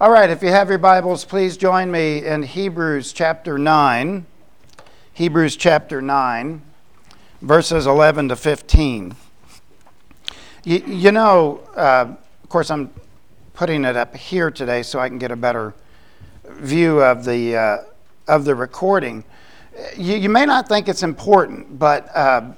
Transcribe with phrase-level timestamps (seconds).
[0.00, 4.26] All right, if you have your Bibles, please join me in Hebrews chapter 9.
[5.12, 6.62] Hebrews chapter 9,
[7.42, 9.16] verses 11 to 15.
[10.62, 12.14] You, you know, uh,
[12.44, 12.92] of course, I'm
[13.54, 15.74] putting it up here today so I can get a better
[16.44, 17.78] view of the, uh,
[18.28, 19.24] of the recording.
[19.96, 22.52] You, you, may not think it's important, but uh,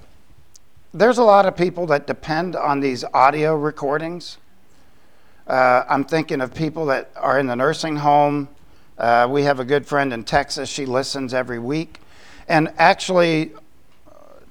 [0.93, 4.37] there's a lot of people that depend on these audio recordings.
[5.47, 8.49] Uh, I'm thinking of people that are in the nursing home.
[8.99, 10.69] Uh, we have a good friend in Texas.
[10.69, 12.01] She listens every week.
[12.49, 13.53] And actually,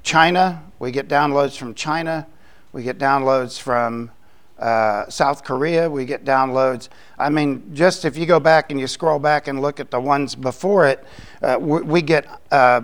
[0.03, 2.25] China, we get downloads from China.
[2.71, 4.11] We get downloads from
[4.57, 5.89] uh, South Korea.
[5.89, 6.89] We get downloads.
[7.17, 9.99] I mean, just if you go back and you scroll back and look at the
[9.99, 11.03] ones before it,
[11.41, 12.81] uh, we, we, get, uh,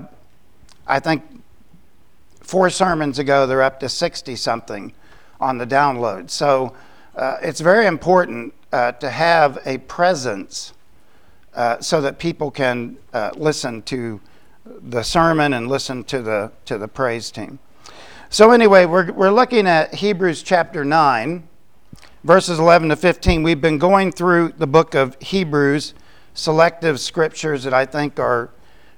[0.88, 1.24] I think,
[2.42, 4.94] four sermons ago, they're up to 60 something
[5.42, 6.30] on the download.
[6.30, 6.74] So
[7.16, 10.74] uh, it's very important uh, to have a presence
[11.54, 14.20] uh, so that people can uh, listen to
[14.66, 17.60] the sermon and listen to the, to the praise team.
[18.30, 21.48] So, anyway, we're, we're looking at Hebrews chapter 9,
[22.26, 23.44] verses 11 to 15.
[23.44, 25.94] We've been going through the book of Hebrews,
[26.34, 28.50] selective scriptures that I think are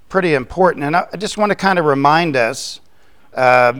[0.09, 0.85] pretty important.
[0.85, 2.79] And I just want to kind of remind us
[3.33, 3.73] uh,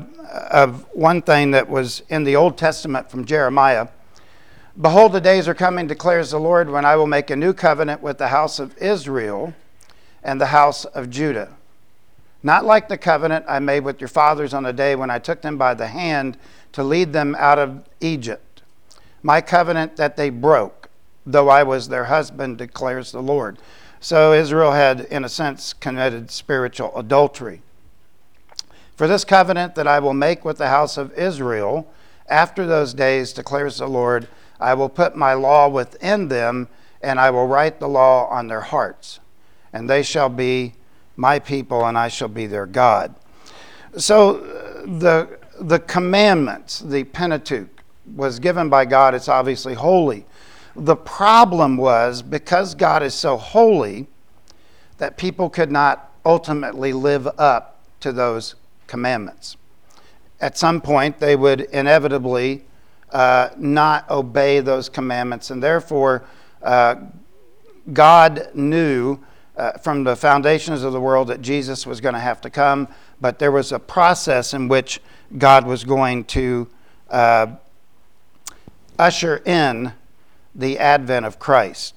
[0.52, 3.88] of one thing that was in the Old Testament from Jeremiah.
[4.80, 8.04] Behold, the days are coming, declares the Lord, when I will make a new covenant
[8.04, 9.56] with the house of Israel
[10.22, 11.56] and the house of Judah.
[12.44, 15.42] Not like the covenant I made with your fathers on the day when I took
[15.42, 16.38] them by the hand
[16.74, 18.62] to lead them out of Egypt.
[19.24, 20.90] My covenant that they broke,
[21.26, 23.58] though I was their husband, declares the Lord.
[24.00, 27.64] So Israel had, in a sense, committed spiritual adultery.
[28.96, 31.92] For this covenant that I will make with the house of Israel
[32.30, 34.28] after those days, declares the Lord,
[34.60, 36.68] I will put my law within them,
[37.02, 39.20] and I will write the law on their hearts.
[39.74, 40.74] And they shall be
[41.16, 43.16] my people, and I shall be their God.
[43.98, 47.70] So uh, the, the commandments, the Pentateuch,
[48.16, 49.14] was given by God.
[49.16, 50.26] It's obviously holy.
[50.76, 54.08] The problem was because God is so holy
[54.98, 58.56] that people could not ultimately live up to those
[58.86, 59.58] commandments.
[60.40, 62.64] At some point, they would inevitably
[63.12, 65.50] uh, not obey those commandments.
[65.50, 66.24] And therefore,
[66.62, 66.96] uh,
[67.94, 69.20] God knew
[69.56, 72.88] uh, from the foundations of the world that Jesus was going to have to come,
[73.20, 75.00] but there was a process in which
[75.38, 76.68] God was going to
[77.10, 77.48] uh,
[79.00, 79.94] usher in
[80.54, 81.96] the advent of Christ.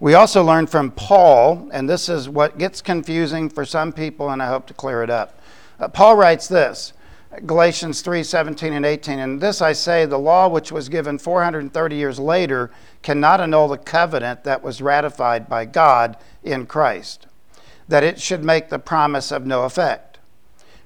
[0.00, 4.42] We also learn from Paul, and this is what gets confusing for some people, and
[4.42, 5.40] I hope to clear it up.
[5.78, 6.92] Uh, Paul writes this
[7.46, 9.18] Galatians 3 17 and 18.
[9.18, 12.70] And this I say, the law which was given 430 years later
[13.02, 17.26] cannot annul the covenant that was ratified by God in Christ,
[17.88, 20.18] that it should make the promise of no effect.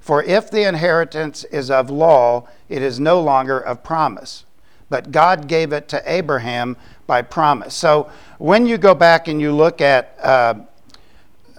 [0.01, 4.45] For if the inheritance is of law, it is no longer of promise.
[4.89, 6.77] But God gave it to Abraham
[7.09, 7.75] by promise.
[7.75, 8.09] So
[8.39, 10.55] when you go back and you look at uh,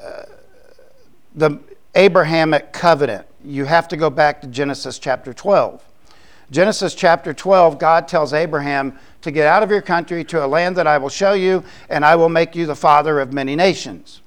[0.01, 0.23] uh,
[1.35, 1.59] the
[1.93, 5.83] Abrahamic covenant, you have to go back to Genesis chapter 12.
[6.51, 10.75] Genesis chapter 12, God tells Abraham to get out of your country to a land
[10.77, 14.21] that I will show you, and I will make you the father of many nations.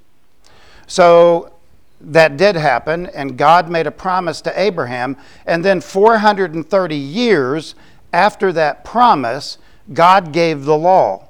[0.86, 1.53] So
[2.00, 5.16] that did happen, and God made a promise to Abraham.
[5.47, 7.75] And then 430 years
[8.12, 9.58] after that promise,
[9.92, 11.28] God gave the law.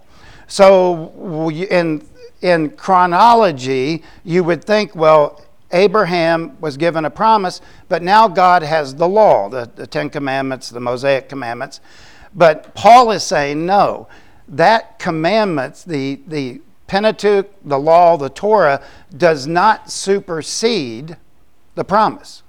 [0.49, 2.05] So in,
[2.41, 5.41] in chronology, you would think, well,
[5.73, 10.69] Abraham was given a promise, but now God has the law, the, the Ten Commandments,
[10.69, 11.81] the Mosaic Commandments.
[12.35, 14.09] But Paul is saying, no,
[14.49, 18.83] that commandments, the, the Pentateuch, the law, the Torah,
[19.17, 21.17] does not supersede
[21.77, 22.43] the promise.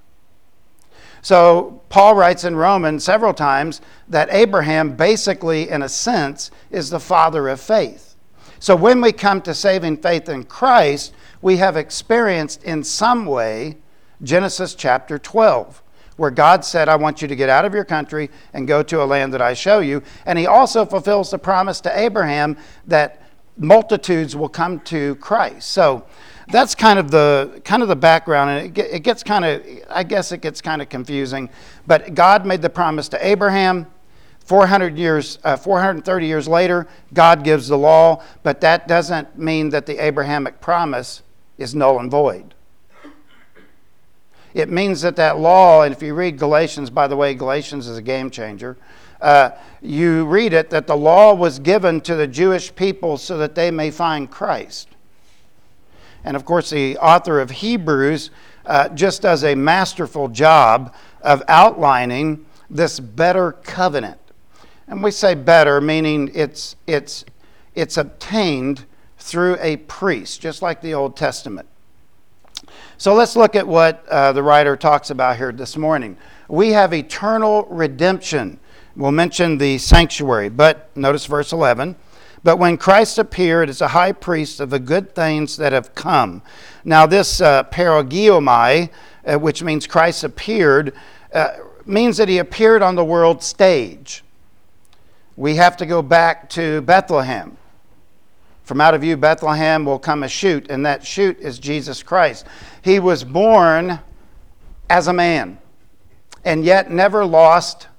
[1.22, 7.00] So Paul writes in Romans several times that Abraham, basically, in a sense, is the
[7.00, 8.16] father of faith.
[8.60, 13.78] So when we come to saving faith in Christ, we have experienced in some way
[14.24, 15.82] Genesis chapter 12,
[16.18, 19.04] where God said, I want you to get out of your country and go to
[19.04, 20.04] a land that I show you.
[20.26, 23.24] And he also fulfills the promise to Abraham that
[23.58, 25.70] multitudes will come to Christ.
[25.72, 26.06] So
[26.52, 30.34] that's kind of the kind of the background and it, gets kind of i guess
[30.34, 31.50] it gets kind of confusing
[31.88, 33.88] but god made the promise to abraham
[34.46, 39.86] 400 years, uh, 430 years later, God gives the law, but that doesn't mean that
[39.86, 41.22] the Abrahamic promise
[41.62, 42.54] is null and void.
[44.54, 47.98] It means that that law, and if you read Galatians, by the way, Galatians is
[47.98, 48.76] a game changer.
[49.22, 53.56] uh, you read it that the law was given to the Jewish people so that
[53.56, 54.90] they may find Christ.
[56.24, 58.32] And of course, the author of Hebrews
[58.66, 64.20] uh, just does a masterful job of outlining this better covenant.
[64.88, 67.26] And we say better, meaning it's, it's,
[67.76, 68.86] it's obtained
[69.22, 71.68] through a priest, just like the Old Testament.
[72.98, 76.18] So let's look at what uh, the writer talks about here this morning.
[76.48, 78.60] We have eternal redemption.
[78.96, 81.96] We'll mention the sanctuary, but notice verse 11.
[82.44, 86.42] But when Christ appeared as a high priest of the good things that have come.
[86.84, 88.90] Now, this uh, paraginomai,
[89.26, 90.94] uh, which means Christ appeared,
[91.34, 94.24] uh, means that he appeared on the world stage.
[95.38, 97.58] We have to go back to Bethlehem.
[98.72, 102.48] From out of you, Bethlehem, will come a shoot, and that shoot is Jesus Christ.
[102.82, 104.00] He was born
[104.90, 105.58] as a man,
[106.46, 107.90] and yet never lost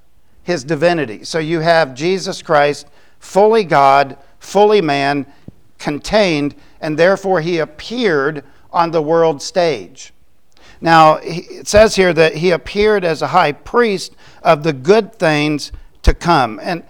[0.44, 1.24] his divinity.
[1.24, 2.86] So you have Jesus Christ,
[3.18, 5.30] fully God, fully man,
[5.78, 8.42] contained, and therefore he appeared
[8.72, 10.14] on the world stage.
[10.80, 15.70] Now, it says here that he appeared as a high priest of the good things
[16.00, 16.58] to come.
[16.62, 16.82] And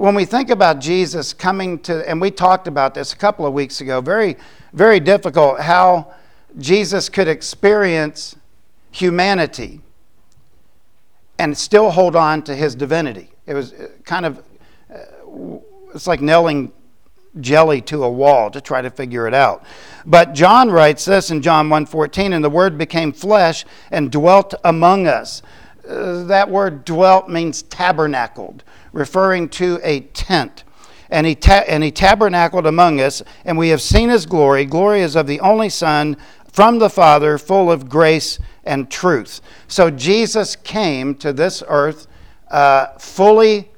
[0.00, 3.52] when we think about Jesus coming to, and we talked about this a couple of
[3.52, 4.38] weeks ago, very,
[4.72, 6.14] very difficult how
[6.56, 8.34] Jesus could experience
[8.90, 9.82] humanity
[11.38, 13.30] and still hold on to his divinity.
[13.44, 14.42] It was uh, kind of,
[14.90, 15.58] uh,
[15.94, 16.72] it's like nailing
[17.38, 19.64] jelly to a wall to try to figure it out.
[20.06, 25.06] But John writes this in John 1:14 and the word became flesh and dwelt among
[25.06, 25.42] us.
[25.90, 30.64] Uh, that word dwelt means tabernacled, referring to a tent.
[31.10, 34.64] And he, ta- and he tabernacled among us, and we have seen his glory.
[34.64, 36.16] Glory is of the only Son
[36.52, 39.40] from the Father, full of grace and truth.
[39.66, 42.06] So Jesus came to this earth
[42.50, 43.70] uh, fully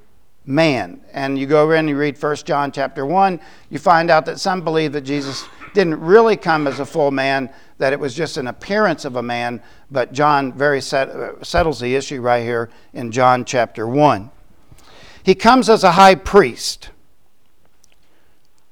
[0.45, 1.01] man.
[1.13, 4.41] And you go over and you read 1 John chapter 1, you find out that
[4.41, 5.45] some believe that Jesus
[5.75, 7.51] didn't really come as a full man,
[7.83, 11.97] that it was just an appearance of a man, but John very set, settles the
[11.97, 14.31] issue right here in John chapter 1.
[15.25, 16.91] He comes as a high priest,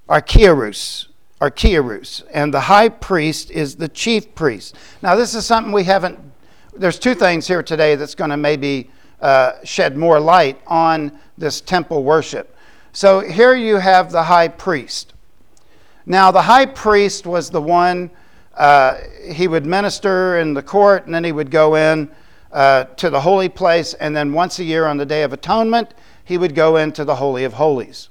[0.09, 1.09] archiereus,
[1.41, 4.77] archiereus, and the high priest is the chief priest.
[5.03, 6.21] Now, this is something we haven't,
[6.73, 11.61] there's two things here today that's going to maybe uh, shed more light on this
[11.61, 12.57] temple worship.
[12.93, 15.15] So here you have the high priest.
[16.07, 18.13] Now, the high priest was the one,
[18.61, 22.11] uh, he would minister in the court, and then he would go in
[22.53, 25.95] uh, to the holy place, and then once a year on the Day of Atonement,
[26.23, 28.11] he would go into the Holy of Holies.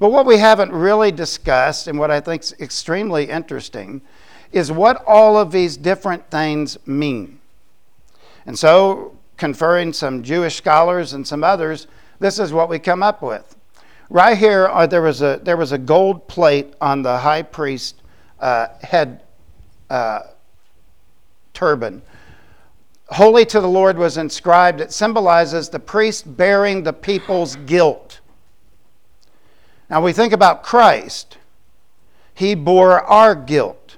[0.00, 4.02] But what we haven't really discussed, and what I think is extremely interesting,
[4.50, 7.38] is what all of these different things mean.
[8.44, 11.86] And so conferring some Jewish scholars and some others,
[12.18, 13.54] this is what we come up with.
[14.10, 18.02] Right here, uh, there, was a, there was a gold plate on the high priest
[18.40, 19.22] uh, head
[19.90, 20.20] uh,
[21.54, 22.02] turban.
[23.08, 24.80] Holy to the Lord was inscribed.
[24.80, 28.20] It symbolizes the priest bearing the people's guilt.
[29.88, 31.38] Now, we think about Christ,
[32.34, 33.96] he bore our guilt.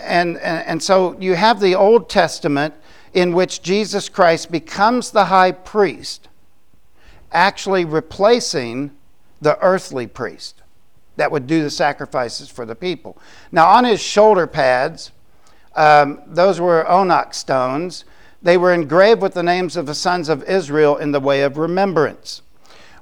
[0.00, 2.74] And, and, and so you have the Old Testament
[3.14, 6.28] in which Jesus Christ becomes the high priest,
[7.30, 8.90] actually replacing
[9.40, 10.61] the earthly priest
[11.22, 13.16] that would do the sacrifices for the people.
[13.52, 15.12] Now, on his shoulder pads,
[15.76, 18.04] um, those were onyx stones.
[18.42, 21.58] They were engraved with the names of the sons of Israel in the way of
[21.58, 22.42] remembrance.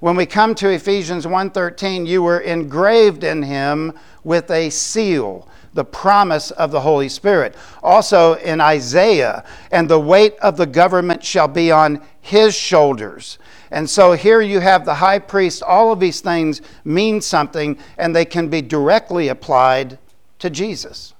[0.00, 5.84] When we come to Ephesians 1:13, you were engraved in him with a seal the
[5.84, 7.54] promise of the Holy Spirit.
[7.82, 13.38] Also in Isaiah, and the weight of the government shall be on his shoulders.
[13.70, 15.62] And so here you have the high priest.
[15.62, 19.98] All of these things mean something, and they can be directly applied
[20.40, 21.14] to Jesus.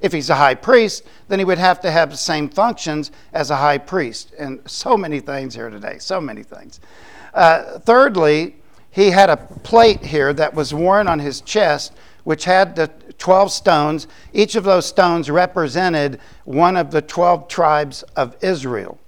[0.00, 3.50] If he's a high priest, then he would have to have the same functions as
[3.50, 4.34] a high priest.
[4.38, 6.80] And so many things here today, so many things.
[7.34, 8.56] Uh, thirdly,
[8.90, 11.92] he had a plate here that was worn on his chest,
[12.24, 14.06] which had the 12 stones.
[14.32, 18.98] Each of those stones represented one of the 12 tribes of Israel.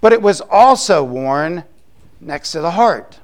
[0.00, 1.64] But it was also worn
[2.20, 3.18] next to the heart.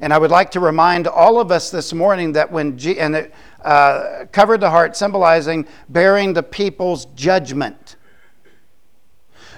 [0.00, 3.16] And I would like to remind all of us this morning that when, G- and
[3.16, 7.96] it uh, covered the heart, symbolizing bearing the people's judgment.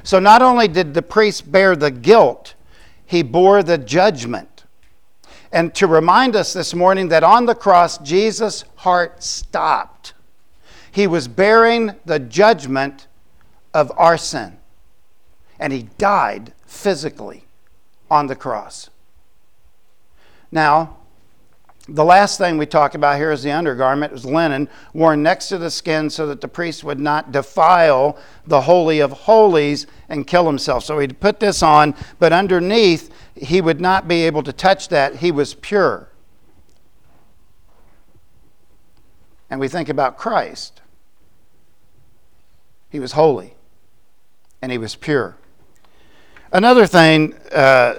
[0.02, 2.54] So not only did the priest bear the guilt,
[3.04, 4.50] he bore the judgment
[5.52, 10.14] and to remind us this morning that on the cross, Jesus' heart stopped.
[10.92, 13.08] He was bearing the judgment
[13.74, 14.56] of our sin,
[15.60, 17.44] and he died physically
[18.10, 18.90] on the cross.
[20.50, 20.96] Now,
[21.86, 24.10] the last thing we talk about here is the undergarment.
[24.10, 28.18] It was linen worn next to the skin so that the priest would not defile
[28.46, 30.84] the Holy of Holies and kill himself.
[30.84, 35.16] So he'd put this on, but underneath, he would not be able to touch that.
[35.16, 36.08] He was pure.
[39.50, 40.80] And we think about Christ.
[42.88, 43.54] He was holy
[44.62, 45.36] and he was pure.
[46.52, 47.94] Another thing uh,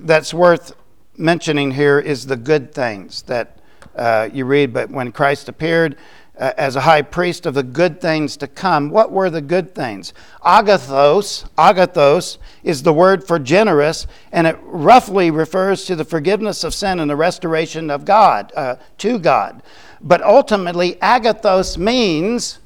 [0.00, 0.74] that's worth
[1.16, 3.60] mentioning here is the good things that
[3.96, 4.74] uh, you read.
[4.74, 5.96] But when Christ appeared
[6.38, 9.74] uh, as a high priest of the good things to come, what were the good
[9.74, 10.12] things?
[10.44, 16.74] Agathos, agathos is the word for generous, and it roughly refers to the forgiveness of
[16.74, 19.62] sin and the restoration of God, uh, to God.
[20.02, 22.58] But ultimately, agathos means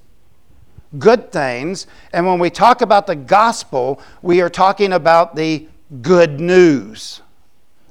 [0.98, 1.86] good things.
[2.12, 5.68] And when we talk about the gospel, we are talking about the
[6.00, 7.20] good news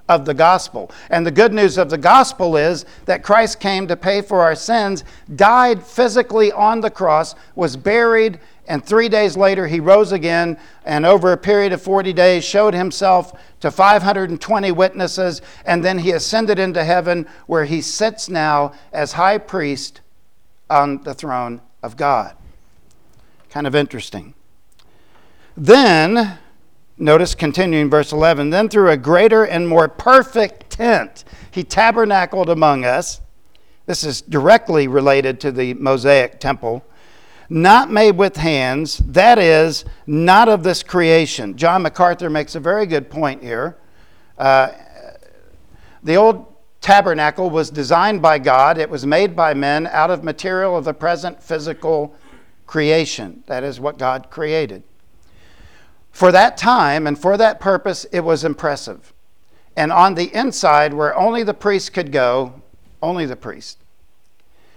[0.09, 0.91] of the gospel.
[1.09, 4.55] And the good news of the gospel is that Christ came to pay for our
[4.55, 5.03] sins,
[5.35, 11.05] died physically on the cross, was buried, and three days later he rose again, and
[11.05, 16.59] over a period of 40 days showed himself to 520 witnesses, and then he ascended
[16.59, 20.01] into heaven where he sits now as high priest
[20.69, 22.35] on the throne of God.
[23.51, 24.33] Kind of interesting.
[25.55, 26.39] Then
[27.01, 28.51] Notice continuing verse 11.
[28.51, 33.21] Then through a greater and more perfect tent, he tabernacled among us.
[33.87, 36.85] This is directly related to the Mosaic temple.
[37.49, 41.57] Not made with hands, that is, not of this creation.
[41.57, 43.77] John MacArthur makes a very good point here.
[44.37, 44.69] Uh,
[46.03, 50.77] the old tabernacle was designed by God, it was made by men out of material
[50.77, 52.15] of the present physical
[52.71, 53.43] creation.
[53.47, 54.83] That is what God created.
[56.09, 59.11] For that time and for that purpose, it was impressive.
[59.75, 62.61] And on the inside, where only the priest could go,
[63.01, 63.77] only the priest,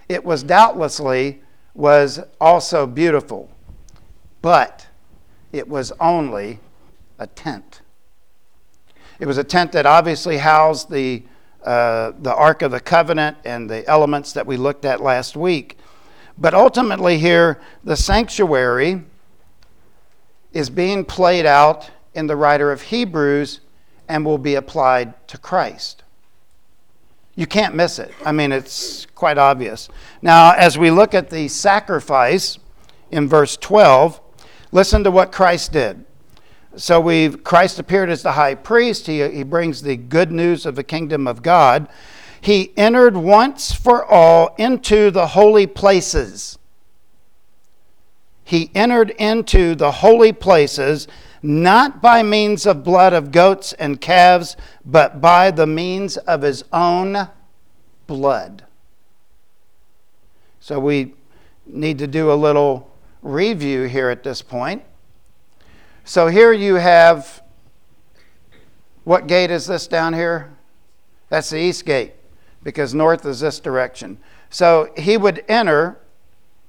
[0.08, 1.40] it was doubtlessly
[1.72, 3.48] was also beautiful,
[4.42, 4.88] but
[5.52, 6.58] it was only
[7.20, 7.80] a tent.
[9.20, 11.22] It was a tent that obviously housed the,
[11.62, 15.78] uh, the Ark of the Covenant and the elements that we looked at last week.
[16.36, 19.02] But ultimately, here, the sanctuary
[20.52, 23.60] is being played out in the writer of Hebrews
[24.08, 26.02] and will be applied to Christ.
[27.36, 28.12] You can't miss it.
[28.24, 29.88] I mean, it's quite obvious.
[30.22, 32.58] Now, as we look at the sacrifice
[33.10, 34.20] in verse 12,
[34.70, 36.04] listen to what Christ did.
[36.76, 39.06] So we've Christ appeared as the high priest.
[39.06, 41.88] He, he brings the good news of the kingdom of God.
[42.44, 46.58] He entered once for all into the holy places
[48.44, 51.08] he entered into the holy places
[51.42, 56.64] not by means of blood of goats and calves, but by the means of his
[56.72, 57.28] own
[58.06, 58.64] blood.
[60.60, 61.14] So we
[61.66, 62.90] need to do a little
[63.22, 64.82] review here at this point.
[66.04, 67.42] So here you have
[69.04, 70.50] what gate is this down here?
[71.28, 72.14] That's the east gate
[72.64, 74.18] because north is this direction.
[74.50, 76.00] So he would enter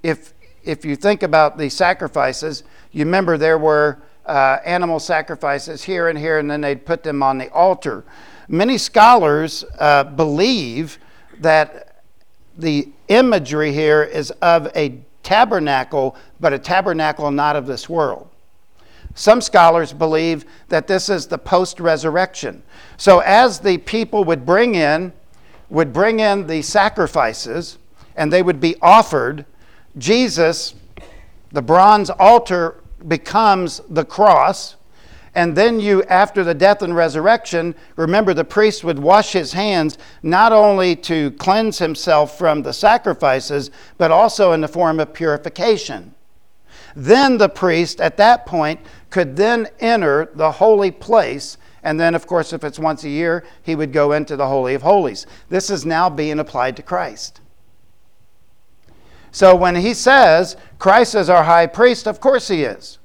[0.04, 0.34] if
[0.64, 6.18] if you think about the sacrifices, you remember there were uh, animal sacrifices here and
[6.18, 8.04] here, and then they'd put them on the altar.
[8.48, 10.98] Many scholars uh, believe
[11.40, 12.02] that
[12.58, 18.28] the imagery here is of a tabernacle, but a tabernacle not of this world.
[19.14, 22.64] Some scholars believe that this is the post resurrection.
[22.98, 25.14] So, as the people would bring in,
[25.70, 27.78] would bring in the sacrifices,
[28.16, 29.46] and they would be offered,
[29.98, 30.76] Jesus,
[31.52, 34.76] the bronze altar becomes the cross.
[35.34, 39.98] And then you, after the death and resurrection, remember the priest would wash his hands
[40.24, 46.14] not only to cleanse himself from the sacrifices, but also in the form of purification.
[46.96, 48.80] Then the priest, at that point,
[49.10, 51.58] could then enter the holy place.
[51.86, 54.74] And then, of course, if it's once a year, he would go into the Holy
[54.74, 55.28] of Holies.
[55.50, 57.42] This is now being applied to Christ.
[59.32, 62.98] So when he says Christ is our high priest, of course he is,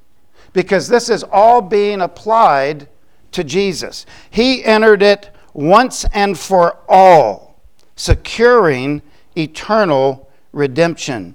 [0.55, 2.89] because this is all being applied
[3.33, 4.07] to Jesus.
[4.31, 7.61] He entered it once and for all,
[7.97, 9.03] securing
[9.37, 11.35] eternal redemption.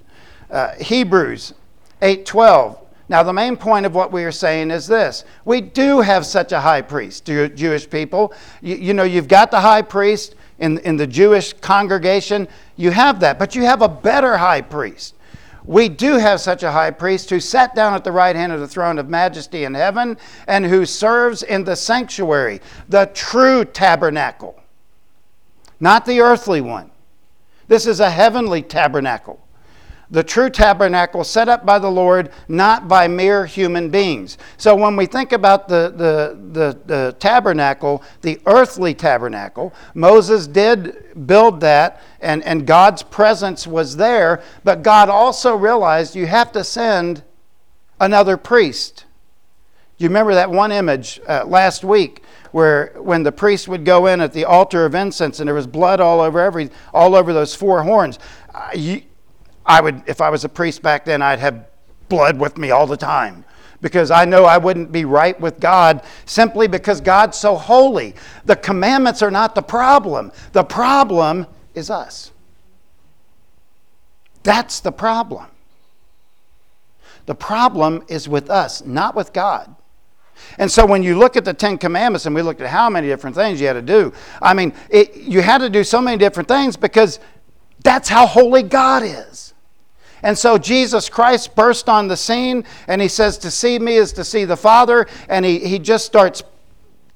[0.50, 1.54] Uh, Hebrews
[2.02, 6.26] 8:12 now, the main point of what we are saying is this we do have
[6.26, 8.34] such a high priest, Jewish people.
[8.60, 13.20] You, you, know, you've got the high priest in, in the Jewish congregation, you have
[13.20, 15.14] that, but you have a better high priest.
[15.64, 18.60] we do have such a high priest who sat down at the right hand of
[18.60, 24.58] the throne of majesty in heaven and who serves in the sanctuary, the true tabernacle,
[25.78, 26.90] not the earthly one.
[27.68, 29.45] This is a heavenly tabernacle
[30.10, 34.38] the true tabernacle set up by the Lord, not by mere human beings.
[34.56, 41.26] So when we think about the, the, the, the, tabernacle, the earthly tabernacle, Moses did
[41.26, 46.62] build that, and, and God's presence was there, but God also realized you have to
[46.62, 47.24] send
[48.00, 49.06] another priest.
[49.98, 52.22] You remember that one image uh, last week
[52.52, 55.66] where when the priest would go in at the altar of incense and there was
[55.66, 58.18] blood all over every all over those four horns.
[58.54, 59.02] Uh, you,
[59.66, 61.66] I would, if I was a priest back then, I'd have
[62.08, 63.44] blood with me all the time
[63.80, 68.14] because I know I wouldn't be right with God simply because God's so holy.
[68.44, 72.32] The commandments are not the problem, the problem is us.
[74.42, 75.46] That's the problem.
[77.26, 79.74] The problem is with us, not with God.
[80.58, 83.08] And so when you look at the Ten Commandments, and we looked at how many
[83.08, 86.16] different things you had to do, I mean, it, you had to do so many
[86.16, 87.18] different things because
[87.82, 89.45] that's how holy God is.
[90.26, 94.12] And so Jesus Christ burst on the scene and he says, To see me is
[94.14, 95.06] to see the Father.
[95.28, 96.42] And he, he just starts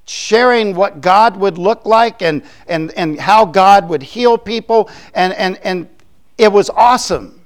[0.05, 4.89] sharing what God would look like and, and, and how God would heal people.
[5.13, 5.89] And, and, and
[6.37, 7.45] it was awesome.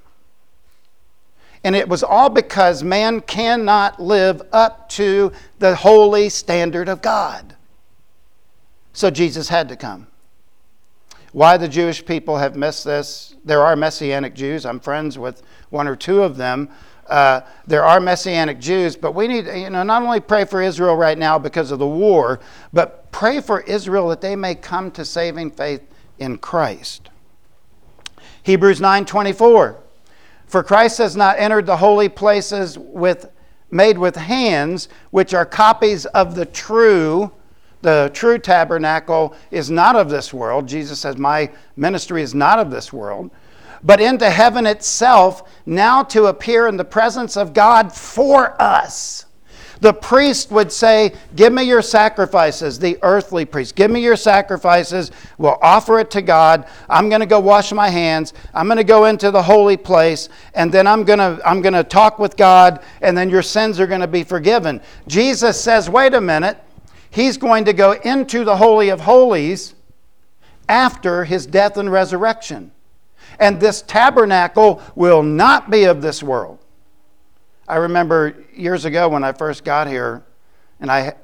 [1.63, 7.55] And it was all because man cannot live up to the holy standard of God.
[8.93, 10.05] So Jesus had to come.
[11.35, 14.65] Why the Jewish people have missed this, there are Messianic Jews.
[14.65, 16.69] I'm friends with one or two of them.
[17.07, 20.95] Uh, there are Messianic Jews, but we need, you know, not only pray for Israel
[20.95, 22.39] right now because of the war,
[22.73, 25.81] but pray for Israel that they may come to saving faith
[26.17, 27.09] in Christ.
[28.41, 29.77] Hebrews 9:24
[30.47, 33.29] For Christ has not entered the holy places with
[33.71, 37.31] made with hands which are copies of the true
[37.85, 40.67] the true tabernacle is not of this world.
[40.67, 43.29] Jesus says, My ministry is not of this world,
[43.85, 49.25] but into heaven itself, now to appear in the presence of God for us.
[49.81, 53.75] The priest would say, Give me your sacrifices, the earthly priest.
[53.75, 55.11] Give me your sacrifices.
[55.37, 56.67] We'll offer it to God.
[56.89, 58.33] I'm going to go wash my hands.
[58.53, 61.73] I'm going to go into the holy place, and then I'm going to, I'm going
[61.73, 64.81] to talk with God, and then your sins are going to be forgiven.
[65.07, 66.57] Jesus says, Wait a minute
[67.15, 69.73] he's going to go into the Holy of Holies
[70.67, 72.71] after his death and resurrection.
[73.39, 76.59] And this tabernacle will not be of this world.
[77.67, 80.23] I remember years ago when I first got here,
[80.79, 81.15] and I,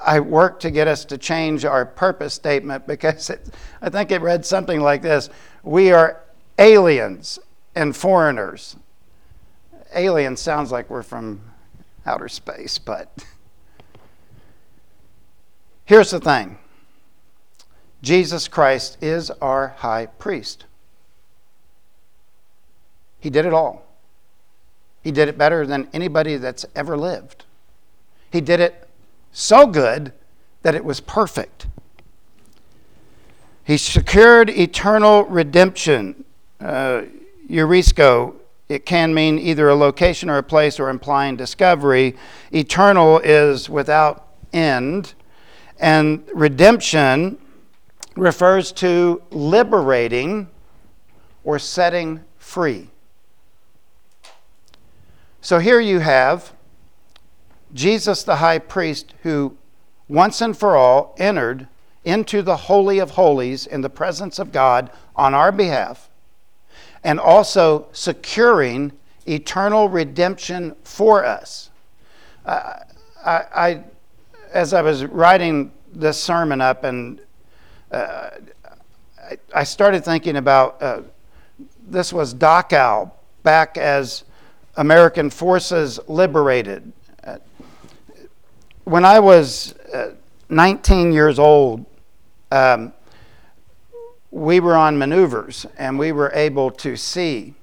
[0.00, 3.48] I worked to get us to change our purpose statement because it,
[3.80, 5.28] I think it read something like this
[5.62, 6.20] We are
[6.58, 7.38] aliens
[7.74, 8.76] and foreigners.
[9.94, 11.40] Alien sounds like we're from
[12.06, 13.24] outer space, but.
[15.84, 16.58] Here's the thing
[18.02, 20.64] Jesus Christ is our high priest.
[23.22, 23.86] He did it all.
[25.00, 27.44] He did it better than anybody that's ever lived.
[28.32, 28.88] He did it
[29.30, 30.12] so good
[30.62, 31.68] that it was perfect.
[33.62, 36.24] He secured eternal redemption.
[36.60, 37.02] Uh,
[37.48, 38.34] Eurisco,
[38.68, 42.16] it can mean either a location or a place or implying discovery.
[42.52, 45.14] Eternal is without end.
[45.78, 47.38] And redemption
[48.16, 50.48] refers to liberating
[51.44, 52.88] or setting free.
[55.42, 56.52] So here you have
[57.74, 59.56] Jesus, the high priest, who
[60.08, 61.66] once and for all entered
[62.04, 66.08] into the Holy of Holies in the presence of God on our behalf,
[67.02, 68.92] and also securing
[69.26, 71.70] eternal redemption for us.
[72.46, 72.74] Uh,
[73.24, 73.84] I, I,
[74.52, 77.20] as I was writing this sermon up, and
[77.90, 78.30] uh,
[79.18, 81.02] I, I, started thinking about uh,
[81.88, 83.10] this was Dachau
[83.42, 84.24] back as
[84.76, 86.92] American forces liberated.
[88.84, 90.12] When I was uh,
[90.48, 91.86] 19 years old,
[92.50, 92.92] um,
[94.30, 97.54] we were on maneuvers and we were able to see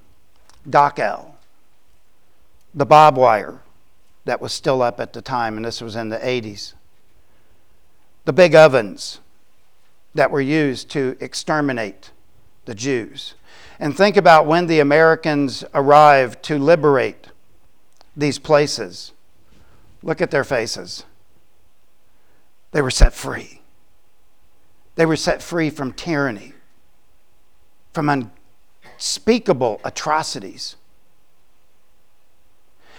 [0.68, 1.32] Dachau,
[2.74, 3.60] the barbed wire
[4.24, 6.74] that was still up at the time, and this was in the 80s
[8.24, 9.20] the big ovens
[10.14, 12.10] that were used to exterminate
[12.64, 13.34] the Jews.
[13.80, 17.28] And think about when the Americans arrived to liberate
[18.14, 19.12] these places.
[20.02, 21.04] Look at their faces.
[22.72, 23.62] They were set free.
[24.96, 26.52] They were set free from tyranny,
[27.94, 28.30] from
[28.98, 30.76] unspeakable atrocities.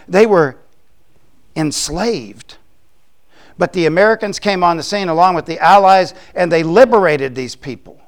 [0.08, 0.58] They were
[1.56, 2.58] enslaved.
[3.56, 7.56] But the Americans came on the scene along with the Allies and they liberated these
[7.56, 8.01] people.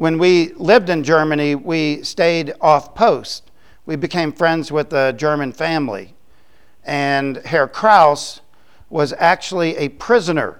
[0.00, 3.50] When we lived in Germany, we stayed off post.
[3.84, 6.14] We became friends with a German family.
[6.86, 8.40] And Herr Kraus
[8.88, 10.58] was actually a prisoner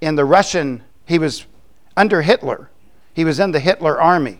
[0.00, 1.46] in the Russian, he was
[1.96, 2.70] under Hitler.
[3.12, 4.38] He was in the Hitler army.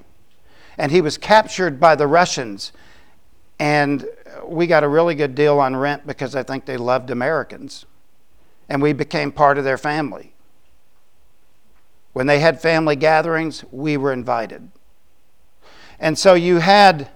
[0.78, 2.70] And he was captured by the Russians.
[3.58, 4.08] And
[4.44, 7.84] we got a really good deal on rent because I think they loved Americans.
[8.68, 10.35] And we became part of their family.
[12.16, 14.70] When they had family gatherings, we were invited.
[16.00, 17.10] And so you had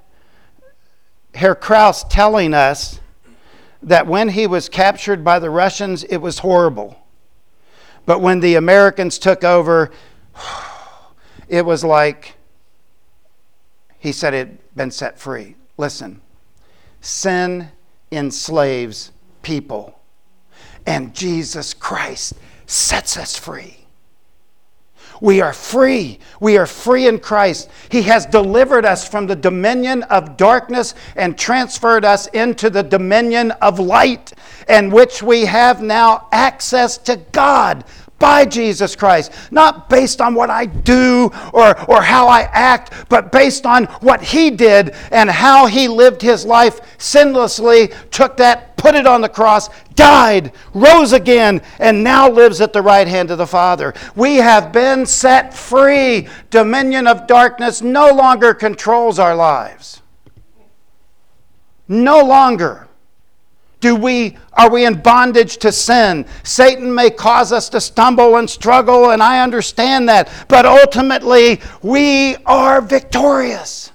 [1.33, 3.01] Herr Kraus telling us
[3.83, 7.03] that when he was captured by the Russians, it was horrible.
[8.05, 9.91] But when the Americans took over,
[11.49, 12.35] it was like
[13.99, 15.57] he said it had been set free.
[15.79, 16.21] Listen,
[17.01, 17.71] sin
[18.13, 19.99] enslaves people,
[20.85, 22.35] and Jesus Christ
[22.67, 23.80] sets us free.
[25.21, 26.19] We are free.
[26.41, 27.69] We are free in Christ.
[27.91, 33.51] He has delivered us from the dominion of darkness and transferred us into the dominion
[33.63, 34.33] of light,
[34.69, 37.85] in which we have now access to God
[38.21, 43.33] by Jesus Christ, not based on what I do or, or how I act, but
[43.33, 48.95] based on what He did and how He lived His life sinlessly, took that, put
[48.95, 53.39] it on the cross, died, rose again, and now lives at the right hand of
[53.39, 53.95] the Father.
[54.17, 56.29] We have been set free.
[56.49, 60.01] Dominion of darkness no longer controls our lives.
[61.89, 62.89] No longer
[63.81, 68.49] do we are we in bondage to sin satan may cause us to stumble and
[68.49, 73.91] struggle and i understand that but ultimately we are victorious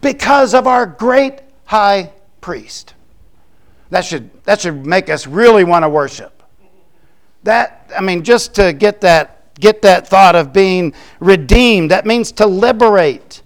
[0.00, 2.10] because of our great high
[2.40, 2.93] priest
[3.94, 6.42] that should that should make us really want to worship
[7.42, 12.32] that i mean just to get that get that thought of being redeemed that means
[12.32, 13.42] to liberate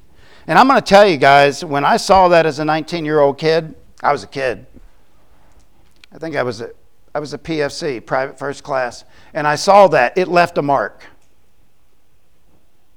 [0.46, 3.20] and i'm going to tell you guys when i saw that as a 19 year
[3.20, 4.66] old kid i was a kid
[6.12, 6.70] I think I was a,
[7.14, 10.16] I was a PFC, private first class, and I saw that.
[10.16, 11.04] It left a mark.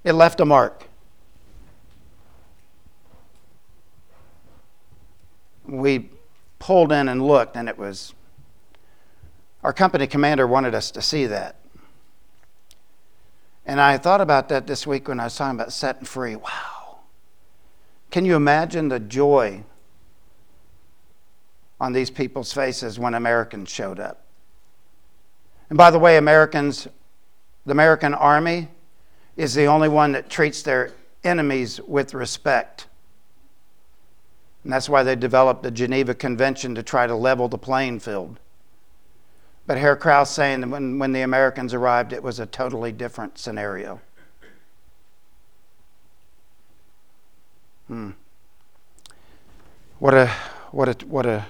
[0.03, 0.87] It left a mark.
[5.65, 6.09] We
[6.61, 8.13] pulled in and looked, and it was
[9.63, 11.57] our company commander wanted us to see that.
[13.65, 16.35] And I thought about that this week when I was talking about setting free.
[16.35, 16.99] Wow.
[18.09, 19.63] Can you imagine the joy
[21.81, 24.21] on these people's faces when Americans showed up.
[25.69, 26.87] And by the way, Americans,
[27.65, 28.67] the American army
[29.35, 30.91] is the only one that treats their
[31.23, 32.85] enemies with respect.
[34.63, 38.39] And that's why they developed the Geneva Convention to try to level the playing field.
[39.65, 43.37] But Herr Kraus saying that when, when the Americans arrived, it was a totally different
[43.37, 44.01] scenario.
[47.87, 48.11] Hmm.
[49.99, 50.27] What a,
[50.71, 51.45] what a, what a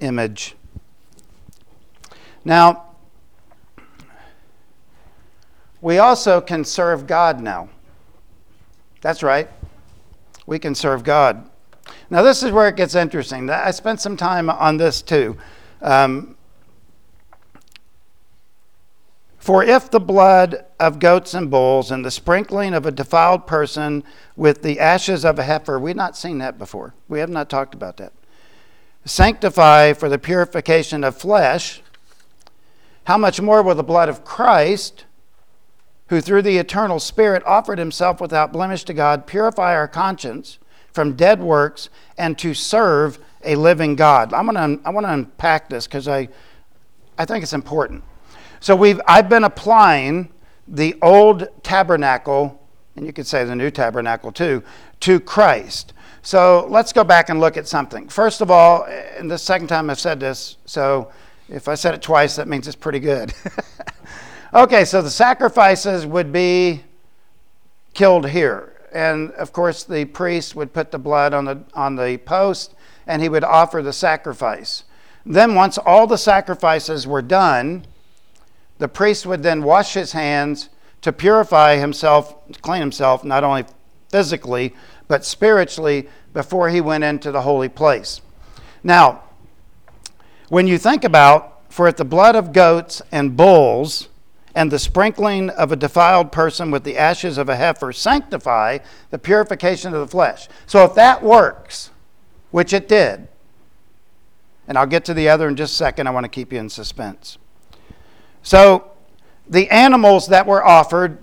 [0.00, 0.54] image.
[2.44, 2.84] Now,
[5.80, 7.68] we also can serve God now.
[9.00, 9.48] That's right.
[10.46, 11.48] We can serve God.
[12.08, 13.50] Now, this is where it gets interesting.
[13.50, 15.36] I spent some time on this too.
[15.82, 16.36] Um,
[19.46, 24.02] For if the blood of goats and bulls and the sprinkling of a defiled person
[24.34, 26.94] with the ashes of a heifer, we've not seen that before.
[27.06, 28.12] We have not talked about that
[29.04, 31.80] sanctify for the purification of flesh,
[33.04, 35.04] how much more will the blood of Christ,
[36.08, 40.58] who through the eternal Spirit offered himself without blemish to God, purify our conscience
[40.96, 44.32] from dead works and to serve a living God?
[44.32, 46.28] I'm gonna, I want to unpack this because I,
[47.18, 48.02] I think it's important.
[48.60, 50.32] So we've, I've been applying
[50.66, 52.60] the old tabernacle,
[52.96, 54.62] and you could say the new tabernacle too,
[55.00, 55.92] to Christ.
[56.22, 58.08] So let's go back and look at something.
[58.08, 61.12] First of all, and the second time I've said this, so
[61.48, 63.32] if I said it twice, that means it's pretty good.
[64.54, 66.82] okay, so the sacrifices would be
[67.92, 68.75] killed here.
[68.96, 72.74] And of course, the priest would put the blood on the, on the post
[73.06, 74.84] and he would offer the sacrifice.
[75.26, 77.84] Then, once all the sacrifices were done,
[78.78, 80.70] the priest would then wash his hands
[81.02, 83.66] to purify himself, clean himself, not only
[84.08, 84.74] physically,
[85.08, 88.22] but spiritually before he went into the holy place.
[88.82, 89.24] Now,
[90.48, 94.08] when you think about, for if the blood of goats and bulls
[94.56, 98.78] and the sprinkling of a defiled person with the ashes of a heifer sanctify
[99.10, 100.48] the purification of the flesh.
[100.66, 101.90] So if that works,
[102.52, 103.28] which it did.
[104.66, 106.06] And I'll get to the other in just a second.
[106.06, 107.36] I want to keep you in suspense.
[108.42, 108.92] So,
[109.46, 111.18] the animals that were offered,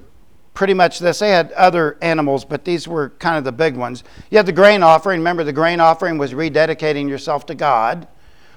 [0.54, 1.20] pretty much this.
[1.20, 4.04] They had other animals, but these were kind of the big ones.
[4.30, 5.20] You had the grain offering.
[5.20, 8.08] Remember, the grain offering was rededicating yourself to God,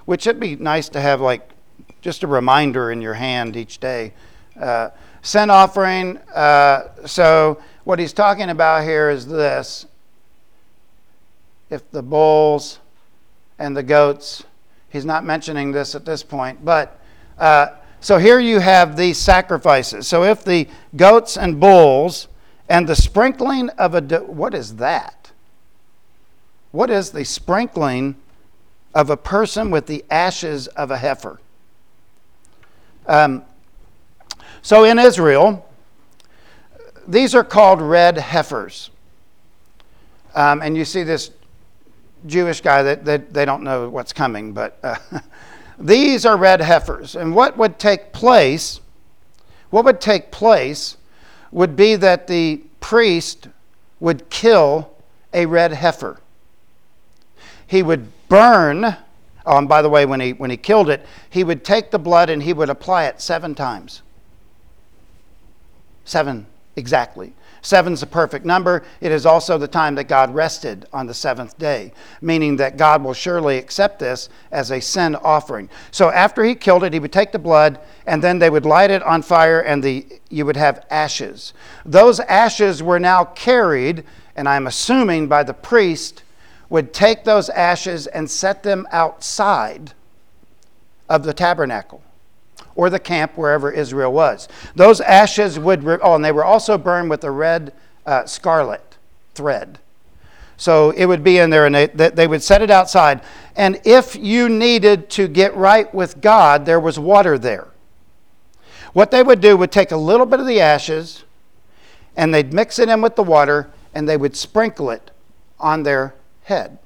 [0.04, 1.50] which it'd be nice to have, like,
[2.02, 4.12] just a reminder in your hand each day.
[4.60, 4.90] Uh,
[5.22, 6.18] sin offering.
[6.34, 9.86] Uh, so, what he's talking about here is this
[11.70, 12.78] if the bulls
[13.58, 14.44] and the goats,
[14.88, 17.00] he's not mentioning this at this point, but
[17.38, 17.68] uh,
[18.00, 20.06] so here you have these sacrifices.
[20.06, 22.28] So if the goats and bulls
[22.68, 25.32] and the sprinkling of a, what is that?
[26.72, 28.16] What is the sprinkling
[28.94, 31.40] of a person with the ashes of a heifer?
[33.06, 33.44] Um,
[34.66, 35.64] so in Israel,
[37.06, 38.90] these are called red heifers.
[40.34, 41.30] Um, and you see this
[42.26, 44.96] Jewish guy that, that they don't know what's coming, but uh,
[45.78, 47.14] these are red heifers.
[47.14, 48.80] And what would take place,
[49.70, 50.96] what would take place
[51.52, 53.46] would be that the priest
[54.00, 54.90] would kill
[55.32, 56.18] a red heifer.
[57.68, 61.44] He would burn, oh, and by the way, when he, when he killed it, he
[61.44, 64.02] would take the blood and he would apply it seven times.
[66.06, 67.34] Seven exactly.
[67.62, 68.84] Seven's a perfect number.
[69.00, 73.02] It is also the time that God rested on the seventh day, meaning that God
[73.02, 75.68] will surely accept this as a sin offering.
[75.90, 78.92] So after he killed it, he would take the blood and then they would light
[78.92, 81.54] it on fire and the, you would have ashes.
[81.84, 84.04] Those ashes were now carried,
[84.36, 86.22] and I'm assuming by the priest,
[86.68, 89.92] would take those ashes and set them outside
[91.08, 92.02] of the tabernacle
[92.76, 94.48] or the camp wherever Israel was.
[94.76, 97.72] Those ashes would, oh, and they were also burned with a red
[98.04, 98.96] uh, scarlet
[99.34, 99.78] thread.
[100.58, 103.20] So it would be in there, and they, they would set it outside.
[103.56, 107.68] And if you needed to get right with God, there was water there.
[108.92, 111.24] What they would do would take a little bit of the ashes,
[112.16, 115.10] and they'd mix it in with the water, and they would sprinkle it
[115.60, 116.78] on their head.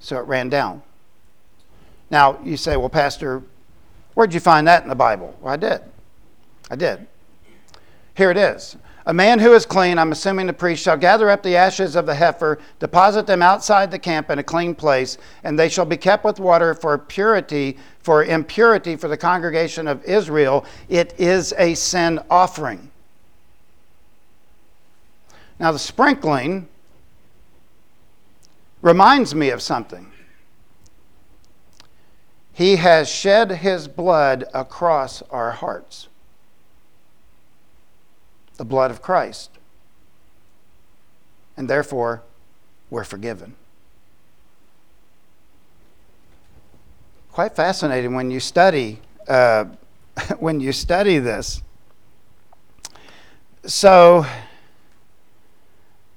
[0.00, 0.82] So it ran down.
[2.10, 3.42] Now, you say, well, Pastor,
[4.18, 5.32] Where'd you find that in the Bible?
[5.40, 5.80] Well, I did.
[6.72, 7.06] I did.
[8.16, 8.76] Here it is.
[9.06, 12.04] A man who is clean, I'm assuming the priest, shall gather up the ashes of
[12.04, 15.96] the heifer, deposit them outside the camp in a clean place, and they shall be
[15.96, 20.64] kept with water for purity, for impurity for the congregation of Israel.
[20.88, 22.90] It is a sin offering.
[25.60, 26.66] Now, the sprinkling
[28.82, 30.10] reminds me of something.
[32.58, 36.08] He has shed his blood across our hearts.
[38.56, 39.52] The blood of Christ.
[41.56, 42.24] And therefore,
[42.90, 43.54] we're forgiven.
[47.30, 49.66] Quite fascinating when you study uh,
[50.40, 51.62] when you study this.
[53.66, 54.26] So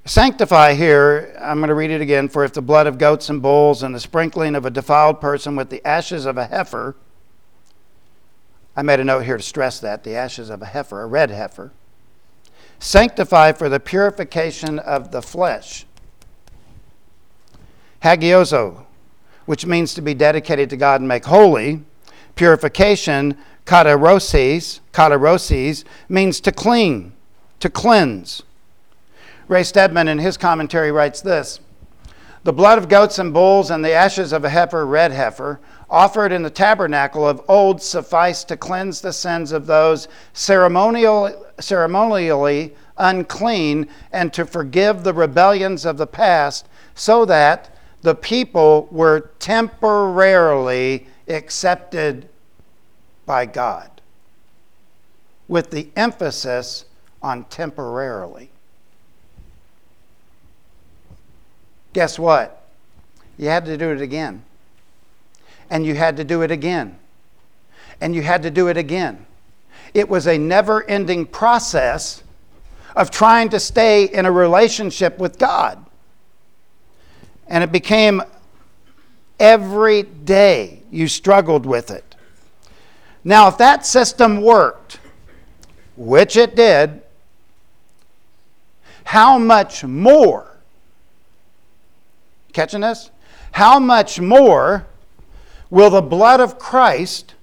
[0.05, 2.27] Sanctify here, I'm going to read it again.
[2.27, 5.55] For if the blood of goats and bulls and the sprinkling of a defiled person
[5.55, 6.95] with the ashes of a heifer,
[8.75, 11.29] I made a note here to stress that the ashes of a heifer, a red
[11.29, 11.71] heifer,
[12.79, 15.85] sanctify for the purification of the flesh.
[18.01, 18.85] Hagiazo,
[19.45, 21.83] which means to be dedicated to God and make holy.
[22.35, 27.13] Purification, katarosis, katarosis, means to clean,
[27.59, 28.41] to cleanse.
[29.47, 31.60] Ray Stedman, in his commentary, writes this
[32.43, 36.32] The blood of goats and bulls and the ashes of a heifer, red heifer, offered
[36.32, 43.88] in the tabernacle of old sufficed to cleanse the sins of those ceremonial, ceremonially unclean
[44.12, 52.30] and to forgive the rebellions of the past, so that the people were temporarily accepted
[53.25, 54.01] by God,
[55.47, 56.86] with the emphasis
[57.21, 58.50] on temporarily.
[61.93, 62.63] Guess what?
[63.38, 64.43] You had to do it again.
[65.69, 66.97] And you had to do it again.
[67.99, 69.25] And you had to do it again.
[69.93, 72.23] It was a never ending process
[72.95, 75.84] of trying to stay in a relationship with God.
[77.47, 78.21] And it became
[79.39, 82.15] every day you struggled with it.
[83.23, 84.99] Now, if that system worked,
[85.95, 87.01] which it did,
[89.04, 90.50] how much more
[92.53, 93.11] Catching this?
[93.53, 94.87] How much more
[95.69, 97.35] will the blood of Christ,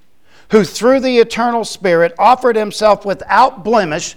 [0.51, 4.15] who through the eternal Spirit offered himself without blemish,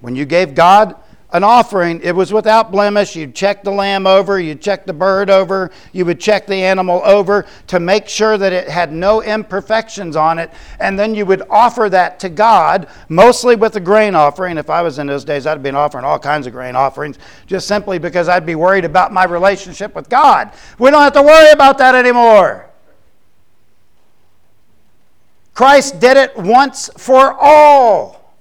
[0.00, 0.94] when you gave God
[1.32, 3.16] an offering, it was without blemish.
[3.16, 7.02] You'd check the lamb over, you'd check the bird over, you would check the animal
[7.04, 10.50] over to make sure that it had no imperfections on it.
[10.78, 14.56] And then you would offer that to God, mostly with a grain offering.
[14.56, 17.66] If I was in those days, I'd been offering all kinds of grain offerings, just
[17.66, 20.52] simply because I'd be worried about my relationship with God.
[20.78, 22.70] We don't have to worry about that anymore.
[25.54, 28.34] Christ did it once for all.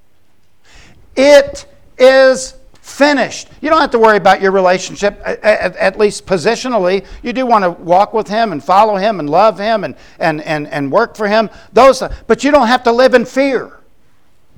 [1.15, 1.65] It
[1.97, 3.49] is finished.
[3.61, 7.05] You don't have to worry about your relationship, at, at, least positionally.
[7.23, 10.39] You do want to walk with Him and follow Him and love Him and, and,
[10.43, 11.49] and, and work for Him.
[11.73, 13.79] Those, but you don't have to live in fear.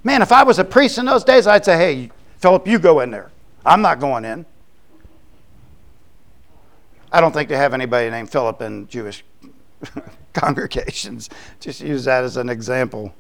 [0.04, 3.00] Man, if I was a priest in those days, I'd say, hey, Philip, you go
[3.00, 3.32] in there.
[3.66, 4.46] I'm not going in.
[7.12, 9.24] I don't think they have anybody named Philip in Jewish
[10.34, 11.30] congregations.
[11.62, 13.16] Just use that as an example.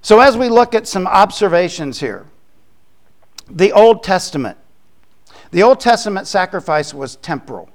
[0.00, 2.24] So, as we look at some observations here,
[3.50, 4.56] the Old Testament.
[5.50, 7.70] The Old Testament sacrifice was temporal,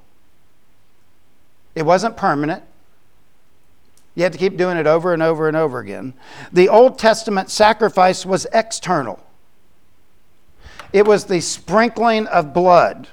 [1.74, 2.62] it wasn't permanent.
[4.16, 6.14] You had to keep doing it over and over and over again.
[6.52, 9.20] The Old Testament sacrifice was external,
[10.92, 13.08] it was the sprinkling of blood,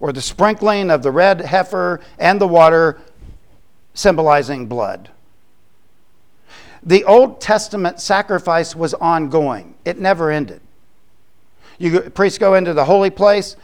[0.00, 3.00] or the sprinkling of the red heifer and the water,
[3.92, 5.10] symbolizing blood.
[6.82, 10.60] The Old Testament sacrifice was ongoing, it never ended.
[11.78, 13.56] You priests go into the holy place.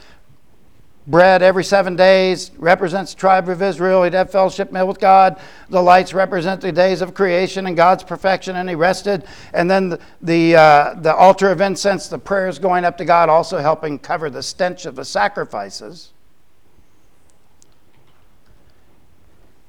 [1.07, 4.03] Bread every seven days represents the tribe of Israel.
[4.03, 5.39] He'd have fellowship meal with God.
[5.69, 9.25] The lights represent the days of creation and God's perfection, and he rested.
[9.51, 13.29] And then the the, uh, the altar of incense, the prayers going up to God,
[13.29, 16.11] also helping cover the stench of the sacrifices.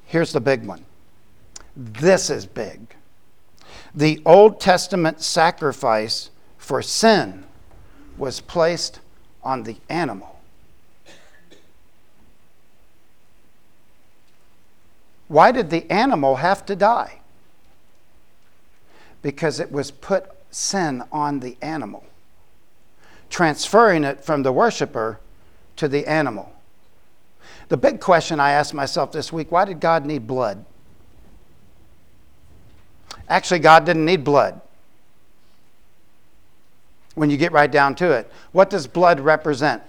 [0.05, 0.85] Here's the big one.
[1.75, 2.95] This is big.
[3.95, 6.29] The Old Testament sacrifice
[6.59, 7.42] for sin
[8.23, 9.01] was placed
[9.43, 10.39] on the animal.
[15.27, 17.19] Why did the animal have to die?
[19.23, 22.05] Because it was put sin on the animal,
[23.29, 25.19] transferring it from the worshiper
[25.75, 26.53] to the animal.
[27.71, 30.65] The big question I asked myself this week why did God need blood?
[33.29, 34.61] Actually, God didn't need blood
[37.15, 38.31] when you get right down to it.
[38.53, 39.83] What does blood represent?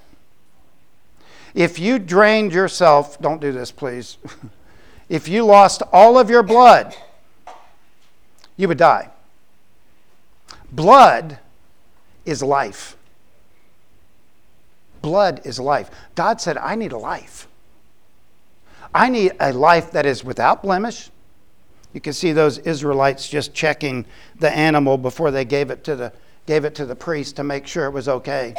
[1.53, 4.17] If you drained yourself, don't do this, please.
[5.09, 6.95] if you lost all of your blood,
[8.57, 9.09] you would die.
[10.71, 11.38] Blood
[12.25, 12.97] is life.
[15.01, 15.91] Blood is life.
[16.15, 17.47] God said, I need a life.
[18.95, 21.09] I need a life that is without blemish.
[21.93, 24.05] You can see those Israelites just checking
[24.39, 26.13] the animal before they gave it to the
[26.45, 28.56] gave it to the priest to make sure it was okay.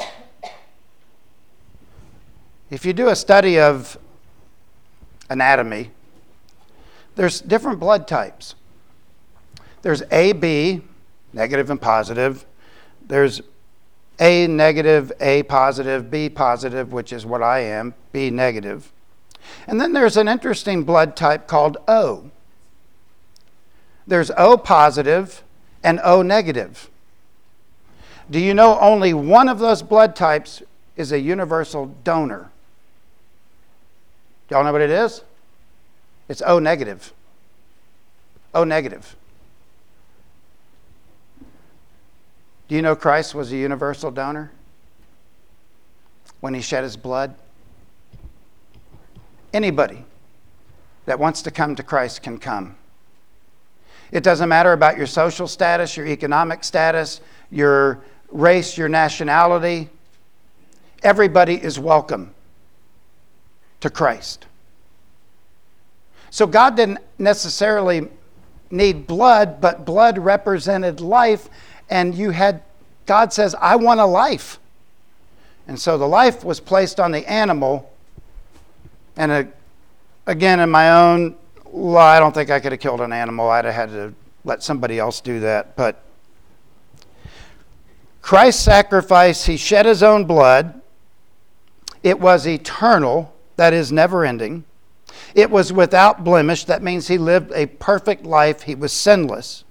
[2.70, 3.98] If you do a study of
[5.28, 5.90] anatomy,
[7.14, 8.54] there's different blood types.
[9.82, 10.80] There's AB,
[11.32, 12.46] negative and positive.
[13.06, 13.42] There's
[14.18, 18.90] A negative, A positive, B positive, which is what I am, B negative.
[19.66, 22.30] And then there's an interesting blood type called O.
[24.06, 25.42] There's O positive
[25.82, 26.90] and O negative.
[28.30, 30.62] Do you know only one of those blood types
[30.96, 32.50] is a universal donor?
[34.50, 35.22] Y'all know what it is?
[36.28, 37.12] It's O negative.
[38.54, 39.16] O negative.
[42.68, 44.50] Do you know Christ was a universal donor
[46.40, 47.34] when he shed his blood?
[49.52, 50.04] Anybody
[51.04, 52.76] that wants to come to Christ can come.
[54.10, 58.00] It doesn't matter about your social status, your economic status, your
[58.34, 59.88] race, your nationality.
[61.02, 62.34] Everybody is welcome
[63.80, 64.46] to Christ.
[66.30, 68.08] So God didn't necessarily
[68.70, 71.48] need blood, but blood represented life,
[71.88, 72.62] and you had,
[73.06, 74.58] God says, I want a life.
[75.68, 77.88] And so the life was placed on the animal,
[79.16, 79.48] and a,
[80.26, 81.36] again, in my own
[81.72, 83.48] law, I don't think I could have killed an animal.
[83.48, 84.12] I'd have had to
[84.44, 85.76] let somebody else do that.
[85.76, 86.02] But
[88.24, 90.80] Christ's sacrifice, he shed his own blood.
[92.02, 94.64] It was eternal, that is, never ending.
[95.34, 99.64] It was without blemish, that means he lived a perfect life, he was sinless.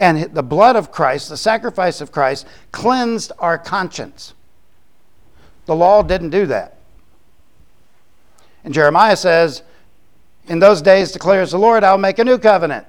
[0.00, 4.34] And the blood of Christ, the sacrifice of Christ, cleansed our conscience.
[5.66, 6.76] The law didn't do that.
[8.64, 9.62] And Jeremiah says,
[10.48, 12.88] In those days declares the Lord, I'll make a new covenant,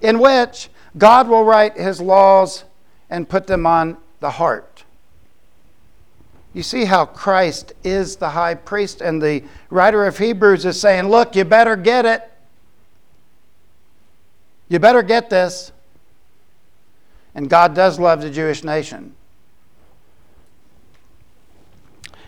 [0.00, 2.64] in which God will write his laws
[3.10, 4.84] and put them on the heart.
[6.52, 11.08] You see how Christ is the high priest, and the writer of Hebrews is saying,
[11.08, 12.30] Look, you better get it.
[14.68, 15.72] You better get this.
[17.34, 19.16] And God does love the Jewish nation.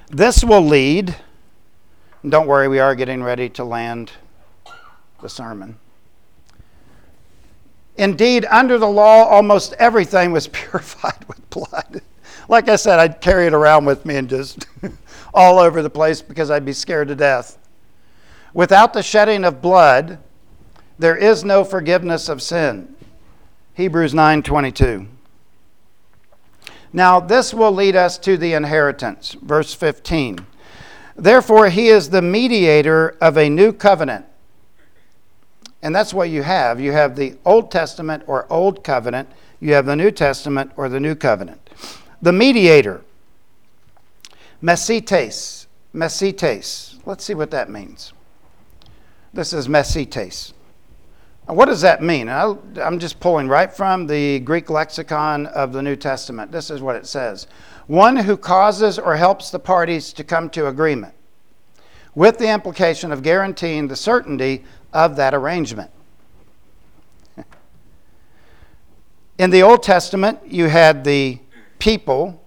[0.08, 1.16] This will lead,
[2.28, 4.12] don't worry, we are getting ready to land
[5.20, 5.78] the sermon.
[7.98, 12.02] Indeed, under the law, almost everything was purified with blood.
[12.48, 14.66] Like I said, I'd carry it around with me and just
[15.34, 17.58] all over the place because I'd be scared to death.
[18.54, 20.18] Without the shedding of blood,
[20.98, 22.94] there is no forgiveness of sin.
[23.74, 25.08] Hebrews 9:22.
[26.92, 30.38] Now, this will lead us to the inheritance, verse 15.
[31.14, 34.24] Therefore, he is the mediator of a new covenant
[35.82, 36.80] and that's what you have.
[36.80, 39.28] You have the Old Testament or Old Covenant,
[39.60, 41.70] you have the New Testament or the New Covenant.
[42.22, 43.02] The mediator,
[44.62, 46.98] mesites, mesites.
[47.04, 48.12] Let's see what that means.
[49.32, 50.52] This is mesites.
[51.46, 52.28] What does that mean?
[52.28, 56.50] I'm just pulling right from the Greek lexicon of the New Testament.
[56.50, 57.46] This is what it says
[57.86, 61.14] One who causes or helps the parties to come to agreement,
[62.16, 64.64] with the implication of guaranteeing the certainty
[64.96, 65.90] of that arrangement.
[69.38, 71.38] In the Old Testament, you had the
[71.78, 72.42] people,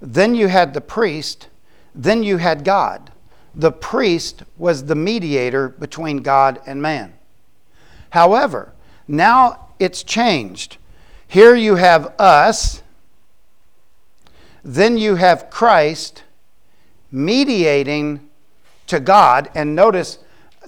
[0.00, 1.48] then you had the priest,
[1.94, 3.12] then you had God.
[3.54, 7.12] The priest was the mediator between God and man.
[8.08, 8.72] However,
[9.06, 10.78] now it's changed.
[11.28, 12.82] Here you have us,
[14.64, 16.22] then you have Christ
[17.12, 18.30] mediating
[18.86, 19.50] to God.
[19.54, 20.18] And notice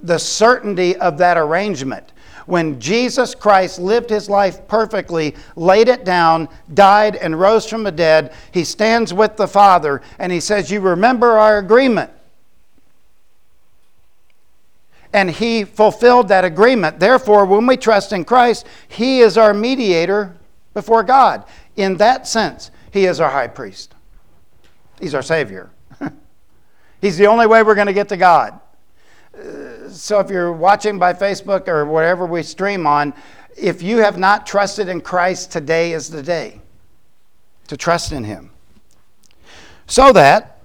[0.03, 2.11] the certainty of that arrangement.
[2.45, 7.91] When Jesus Christ lived his life perfectly, laid it down, died, and rose from the
[7.91, 12.09] dead, he stands with the Father and he says, You remember our agreement.
[15.13, 16.99] And he fulfilled that agreement.
[16.99, 20.35] Therefore, when we trust in Christ, he is our mediator
[20.73, 21.45] before God.
[21.75, 23.93] In that sense, he is our high priest,
[24.99, 25.69] he's our Savior.
[27.01, 28.59] He's the only way we're going to get to God
[29.91, 33.13] so if you're watching by Facebook or whatever we stream on,
[33.57, 36.61] if you have not trusted in Christ, today is the day
[37.67, 38.51] to trust in Him.
[39.87, 40.61] So that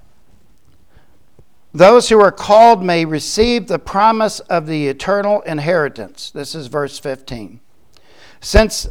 [1.72, 6.30] those who are called may receive the promise of the eternal inheritance.
[6.30, 7.60] This is verse 15.
[8.40, 8.88] Since,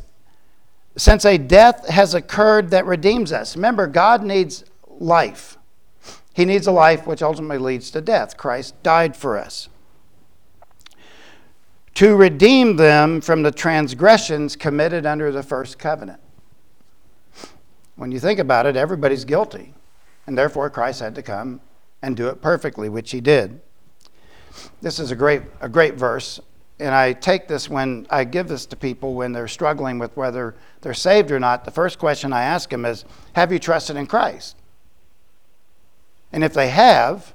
[0.98, 3.56] since a death has occurred that redeems us.
[3.56, 5.58] Remember, God needs life.
[6.34, 8.36] He needs a life which ultimately leads to death.
[8.36, 9.70] Christ died for us
[11.96, 16.20] to redeem them from the transgressions committed under the first covenant.
[17.96, 19.74] When you think about it, everybody's guilty,
[20.26, 21.62] and therefore Christ had to come
[22.02, 23.62] and do it perfectly, which he did.
[24.82, 26.40] This is a great, a great verse,
[26.80, 30.56] and I take this when I give this to people when they're struggling with whether
[30.82, 31.66] they're saved or not.
[31.66, 34.58] The first question I ask them is Have you trusted in Christ?
[36.32, 37.34] And if they have,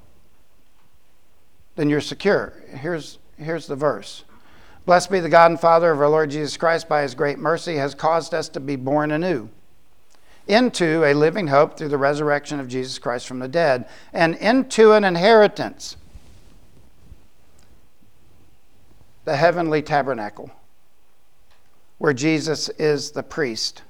[1.77, 2.53] then you're secure.
[2.75, 4.25] Here's, here's the verse
[4.89, 7.77] Blessed be the God and Father of our Lord Jesus Christ, by his great mercy,
[7.77, 9.51] has caused us to be born anew
[10.47, 14.93] into a living hope through the resurrection of Jesus Christ from the dead, and into
[14.93, 15.99] an inheritance,
[19.27, 20.51] the heavenly tabernacle,
[21.99, 23.83] where Jesus is the priest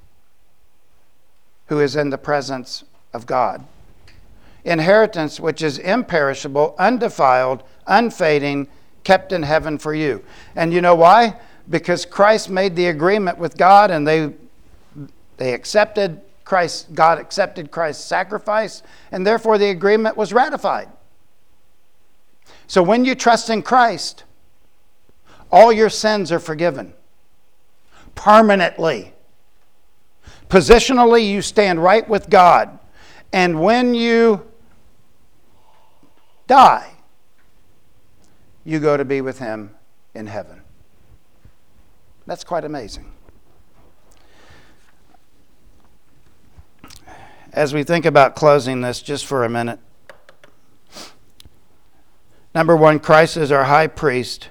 [1.67, 2.83] who is in the presence
[3.13, 3.65] of God.
[4.65, 8.67] Inheritance which is imperishable, undefiled, unfading,
[9.09, 10.23] kept in heaven for you.
[10.55, 11.41] And you know why?
[11.71, 14.35] Because Christ made the agreement with God and they
[15.39, 20.91] they accepted Christ God accepted Christ's sacrifice and therefore the agreement was ratified.
[22.67, 24.25] So when you trust in Christ,
[25.51, 26.93] all your sins are forgiven
[28.15, 29.15] permanently.
[30.51, 32.79] Positionally, you stand right with God.
[33.33, 34.47] And when you
[36.47, 36.98] die,
[38.69, 39.75] you go to be with him
[40.15, 40.61] in heaven.
[42.27, 43.11] That's quite amazing.
[47.51, 49.81] As we think about closing this, just for a minute.
[52.55, 54.51] Number one, Christ is our high priest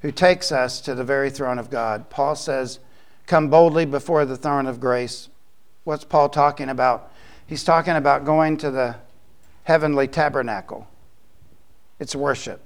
[0.00, 2.10] who takes us to the very throne of God.
[2.10, 2.80] Paul says,
[3.26, 5.28] Come boldly before the throne of grace.
[5.84, 7.12] What's Paul talking about?
[7.46, 8.96] He's talking about going to the
[9.62, 10.88] heavenly tabernacle.
[12.00, 12.65] It's worship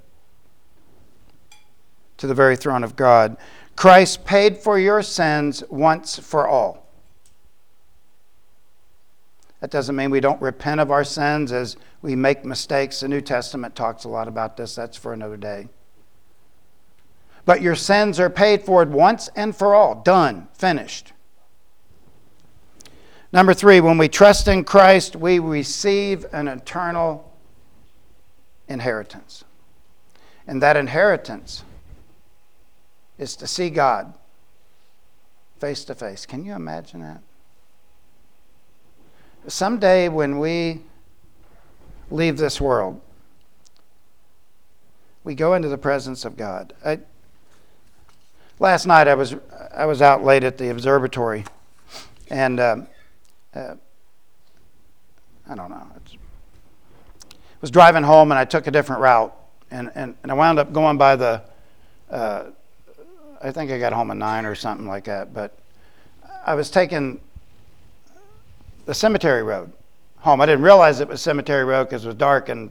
[2.20, 3.38] to the very throne of God.
[3.76, 6.86] Christ paid for your sins once for all.
[9.60, 13.00] That doesn't mean we don't repent of our sins as we make mistakes.
[13.00, 14.74] The New Testament talks a lot about this.
[14.74, 15.68] That's for another day.
[17.46, 20.02] But your sins are paid for once and for all.
[20.02, 20.48] Done.
[20.52, 21.14] Finished.
[23.32, 27.32] Number three, when we trust in Christ, we receive an eternal
[28.68, 29.42] inheritance.
[30.46, 31.64] And that inheritance
[33.20, 34.14] is to see God
[35.58, 36.24] face to face.
[36.24, 37.20] Can you imagine that?
[39.46, 40.80] Someday when we
[42.10, 42.98] leave this world,
[45.22, 46.72] we go into the presence of God.
[46.84, 46.98] I,
[48.58, 49.36] last night I was
[49.74, 51.44] I was out late at the observatory,
[52.30, 52.86] and um,
[53.54, 53.74] uh,
[55.46, 55.86] I don't know.
[55.96, 56.16] It's,
[57.60, 59.36] was driving home and I took a different route,
[59.70, 61.42] and, and, and I wound up going by the.
[62.10, 62.44] Uh,
[63.40, 65.56] I think I got home at nine or something like that, but
[66.44, 67.20] I was taking
[68.84, 69.72] the cemetery road
[70.18, 70.40] home.
[70.40, 72.70] I didn't realize it was cemetery road because it was dark, and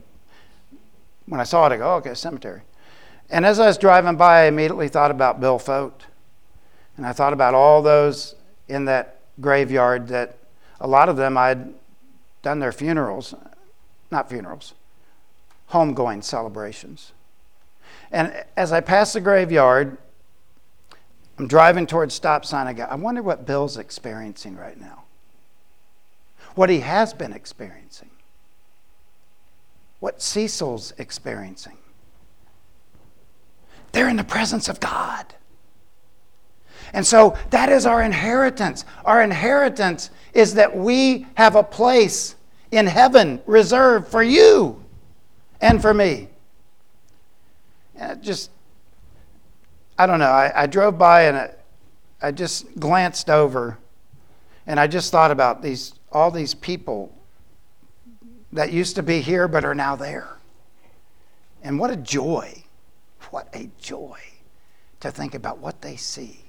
[1.26, 2.62] when I saw it, I go, oh, okay, cemetery.
[3.30, 6.04] And as I was driving by, I immediately thought about Bill Fote,
[6.96, 8.34] and I thought about all those
[8.68, 10.38] in that graveyard that
[10.80, 11.74] a lot of them I'd
[12.42, 13.34] done their funerals,
[14.10, 14.74] not funerals,
[15.70, 17.12] homegoing celebrations.
[18.12, 19.98] And as I passed the graveyard,
[21.40, 22.66] I'm driving towards stop sign.
[22.66, 25.04] I go, I wonder what Bill's experiencing right now.
[26.54, 28.10] What he has been experiencing.
[30.00, 31.78] What Cecil's experiencing.
[33.92, 35.34] They're in the presence of God.
[36.92, 38.84] And so that is our inheritance.
[39.06, 42.34] Our inheritance is that we have a place
[42.70, 44.84] in heaven reserved for you
[45.62, 46.28] and for me.
[47.96, 48.50] And just,
[50.00, 50.30] I don't know.
[50.30, 51.50] I, I drove by and I,
[52.22, 53.78] I just glanced over
[54.66, 57.14] and I just thought about these all these people
[58.52, 60.28] that used to be here but are now there.
[61.62, 62.64] And what a joy.
[63.30, 64.18] What a joy
[65.00, 66.44] to think about what they see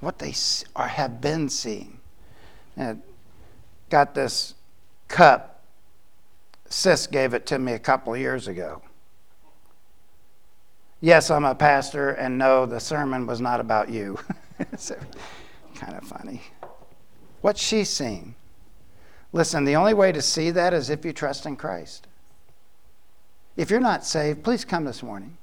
[0.00, 0.34] what they
[0.74, 1.98] are, have been seeing.
[2.76, 3.02] And
[3.88, 4.54] got this
[5.08, 5.62] cup.
[6.68, 8.82] Sis gave it to me a couple of years ago.
[11.00, 14.18] Yes, I'm a pastor, and no, the sermon was not about you.
[14.76, 14.96] so,
[15.74, 16.40] kind of funny.
[17.42, 18.34] What's she seeing?
[19.32, 22.06] Listen, the only way to see that is if you trust in Christ.
[23.56, 25.36] If you're not saved, please come this morning.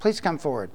[0.00, 0.70] Please come forward.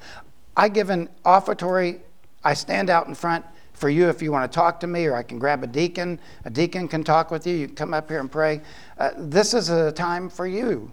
[0.57, 1.99] I give an offertory
[2.43, 5.15] I stand out in front for you if you want to talk to me, or
[5.15, 6.19] I can grab a deacon.
[6.45, 7.55] A deacon can talk with you.
[7.55, 8.61] You can come up here and pray.
[8.97, 10.91] Uh, this is a time for you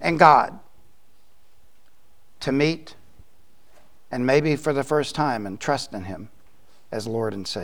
[0.00, 0.58] and God
[2.42, 2.94] to meet
[4.10, 6.28] and maybe for the first time and trust in Him
[6.92, 7.60] as Lord and Savior.